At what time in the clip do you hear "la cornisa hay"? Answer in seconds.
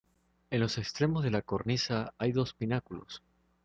1.29-2.31